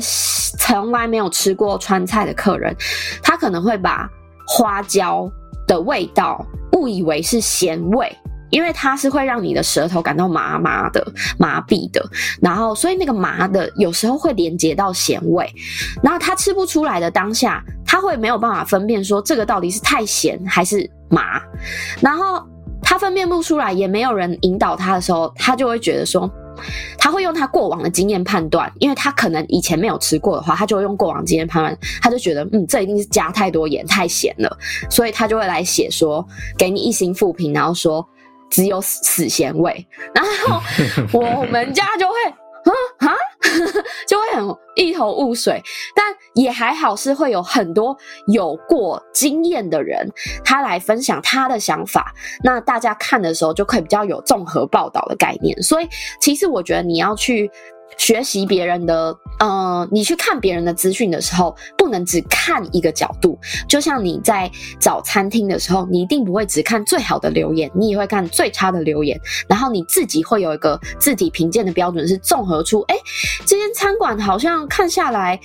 [0.60, 2.76] 从来没有吃过川菜的客人，
[3.22, 4.10] 他可能会把
[4.46, 5.32] 花椒
[5.68, 8.14] 的味道误以为是咸味。
[8.54, 11.04] 因为它是会让你的舌头感到麻麻的、
[11.40, 12.08] 麻痹的，
[12.40, 15.52] 然后所以那个麻的有时候会连接到咸味，
[16.04, 21.42] 然后他吃不出来的当下，他会没有办法分辨说这个到底是太咸还是麻，
[22.00, 22.44] 然后
[22.84, 26.30] 他分辨不出来，也没有人引导他的时候，他就会觉得说，
[27.00, 34.56] 他会用他过往的经验判断，因为他可能以前没有吃过的话，他就会用过往经验判断，他就觉得嗯，这一定是加太多盐、太咸了，
[34.92, 36.24] 所以他就会来写说
[36.56, 38.08] 给你一星负评，然后说。
[38.54, 39.84] 只有死咸味，
[40.14, 40.62] 然后
[41.12, 43.18] 我 们家就会，啊啊，
[44.08, 45.60] 就会很一头雾水。
[45.96, 47.98] 但也还好，是会有很多
[48.28, 50.08] 有过经验的人，
[50.46, 52.14] 他来分享他的想法。
[52.44, 55.60] 那大家看的时候，就可以比较有综合报道的概念。
[55.64, 55.90] 所以，
[56.22, 57.50] 其实我觉得你要去。
[57.98, 63.38] 学习别人的，呃，你去看别人的资讯的时候，不能只看一个角度。
[63.68, 69.20] 就像你在找餐厅的时候，你一定不会只看最好的留言，你也会看最差的留言。
[69.48, 72.96] 然后你自己会有一个自己评鉴的标准，是综合出，哎，
[73.46, 75.40] 这间餐馆好像看下来，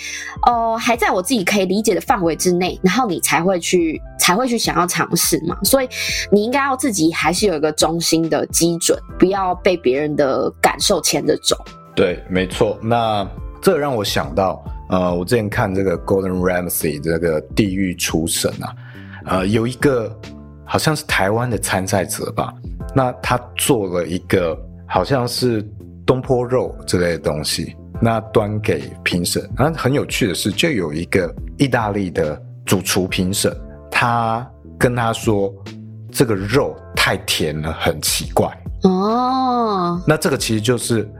[0.46, 5.56] 哦、呃，还在我自己可以理解的范围之内，然后你才会去，才会去想要尝试嘛。
[5.62, 5.88] 所以
[6.30, 11.56] 你应该要自己还是有一个中心的基准，不要被别人的感受牵着走。
[11.98, 12.78] 对，没错。
[12.80, 13.28] 那
[13.60, 18.74] 这让我想到，呃，我之前看这个 Golden Ramsey 这个《地狱厨神》啊，
[19.26, 20.16] 呃，有一个
[20.64, 22.54] 好像是台湾的参赛者吧，
[22.94, 25.60] 那他做了一个好像是
[26.06, 29.42] 东坡肉之类的东西，那端给评审。
[29.56, 33.52] 那很有趣的是，就有一个意大利的主厨评审，
[33.90, 35.52] 他跟他说，
[36.12, 38.48] 这个肉太甜了，很奇怪。
[38.84, 41.10] 哦，那这个其实就是。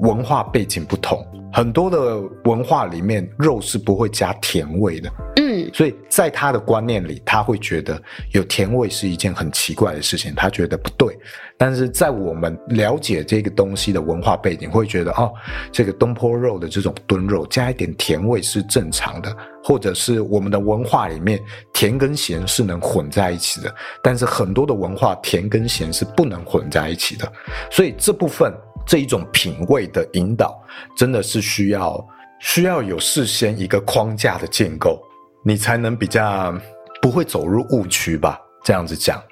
[0.00, 5.10] 文化背景不同，很多的文化里面肉是不会加甜味的。
[5.36, 8.00] 嗯，所以在他的观念里，他会觉得
[8.32, 11.16] 有甜味是一件很奇怪的事情，他觉得不对。
[11.58, 15.32] 但是在我们了解这个东西的文化背景，会觉得哦，
[15.72, 19.34] 这个东坡肉的这种炖肉加一点甜味是正常的，
[19.64, 21.40] 或者是我们的文化里面
[21.72, 23.74] 甜跟咸是能混在一起的。
[24.02, 27.30] 但是很多的文化甜跟咸是不能混在一起的，
[27.70, 28.52] 所以这部分。
[28.86, 30.62] 这一种品味的引导，
[30.96, 32.06] 真的是需要
[32.40, 35.02] 需要有事先一个框架的建构，
[35.44, 36.54] 你才能比较
[37.02, 38.40] 不会走入误区吧。
[38.64, 39.22] 这样子讲，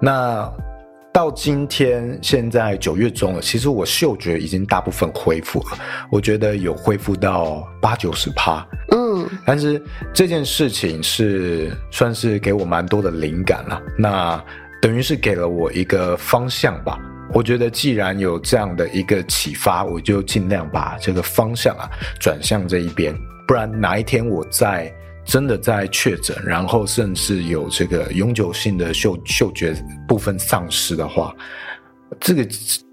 [0.00, 0.50] 那
[1.12, 5.78] 到今天现在九月中了，其实我嗅觉已经大部分恢复了，
[6.10, 8.66] 我觉得有恢复到八九十趴。
[8.90, 9.82] 嗯，但是
[10.14, 14.42] 这件事情是算是给我蛮多的灵感了，那
[14.80, 16.98] 等于是给了我一个方向吧。
[17.34, 21.88] 我觉得既然有这样的一个启发，我就尽量把这个方向啊
[22.20, 23.14] 转向这一边，
[23.48, 24.92] 不然哪一天我在
[25.24, 29.74] 真的在确诊，然后甚至有这个永久性的嗅嗅觉
[30.06, 31.34] 部分丧失的话，
[32.20, 32.46] 这个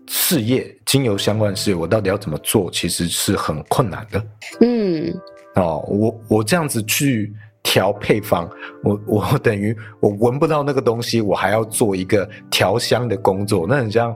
[0.07, 4.25] 事业精油相关事业，我到底要怎么做，其实是很困难的。
[4.61, 5.13] 嗯，
[5.55, 7.33] 哦，我我这样子去。
[7.61, 8.49] 调配方，
[8.83, 14.15] 我我等于我闻不到那个东西，我还要做一个调香的工作，那很像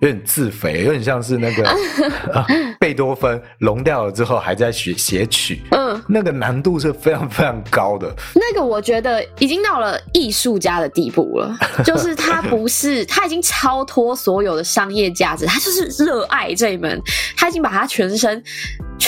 [0.00, 1.68] 有点自肥，有点像是那个、
[2.32, 2.46] 啊、
[2.80, 8.12] 贝多芬聋掉了之后还在学写曲，嗯，那个难度是非常非常高的。
[8.34, 17.00] 那个我觉得已经到了艺术家的地步了，就是他不是他已经超脱所有的商业价值，他就是热爱这一门，
[17.36, 18.42] 他已经把他全身。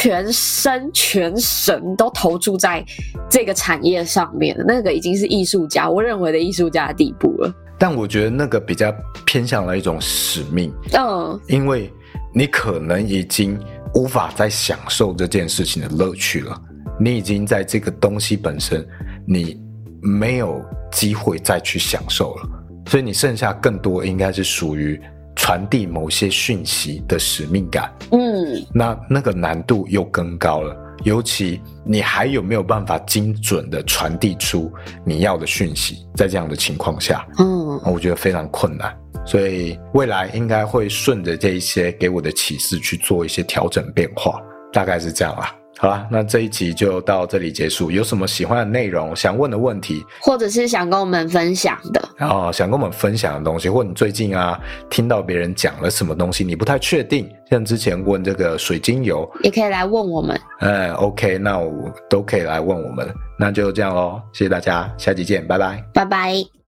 [0.07, 2.85] 全身全神都投注在
[3.29, 7.53] 这个产业上面，那个已经是艺术家，我认为的艺术家的地步了。
[7.77, 8.95] 但我觉得那个比较
[9.25, 11.93] 偏向了一种使命，嗯，因为
[12.33, 13.59] 你可能已经
[13.95, 16.57] 无法再享受这件事情的乐趣了，
[17.01, 18.87] 你已经在这个东西本身，
[19.27, 19.61] 你
[20.01, 22.49] 没有机会再去享受了，
[22.87, 25.03] 所以你剩下更多应该是属于。
[25.47, 30.77] 传递某些讯息的使命感，嗯，那那个难度又更高了。
[31.05, 34.69] 尤其你还有没有办法精准的传递出
[35.05, 36.05] 你要的讯息？
[36.17, 38.93] 在这样的情况下，嗯，我觉得非常困难。
[39.25, 44.43] 所以未来应该会顺着这一些给我的启示去做一些调整变化，
[44.73, 45.55] 大概是这样啦。
[45.79, 47.91] 好啦，那这一集就到这里结束。
[47.91, 54.59] 有什么喜欢的内容、想问的问题，或者是想跟我们分享的哦，想跟我们分享的东西，或你最近啊
[54.89, 60.39] 听到别人讲了什么东西，你不太确定，像之前问这个水晶油，也可以来问我们。
[60.61, 63.09] 嗯，OK，那我都可以来问我们。
[63.39, 66.66] 那就这样喽，谢谢大家，下期见，拜拜，拜拜。